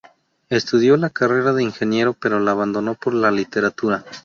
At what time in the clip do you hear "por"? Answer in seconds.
2.95-3.13